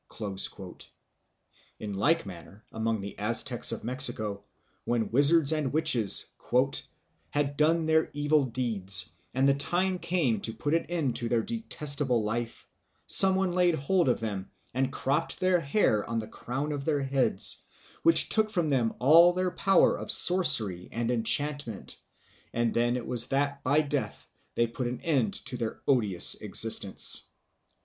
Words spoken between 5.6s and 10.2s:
witches "had done their evil deeds, and the time